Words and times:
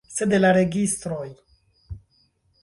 Sed 0.13 0.31
la 0.39 0.53
registroj! 0.57 1.27